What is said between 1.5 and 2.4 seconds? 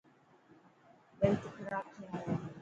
کراب ٿيا هي.